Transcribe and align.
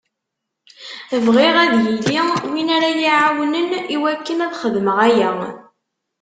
Bɣiɣ 1.25 1.55
ad 1.63 1.73
yili 1.83 2.21
win 2.51 2.69
ara 2.75 2.89
yi-iɛawnen 2.97 3.69
i 3.95 3.97
wakken 4.01 4.43
ad 4.45 4.53
xedmeɣ 4.61 4.97
aya. 5.09 5.31